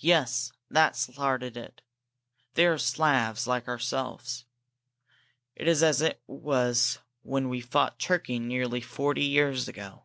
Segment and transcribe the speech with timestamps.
[0.00, 0.50] "Yes.
[0.68, 1.82] That started it.
[2.54, 4.44] They are Slavs, like ourselves.
[5.54, 10.02] It is as it was when we fought Turkey nearly forty years ago.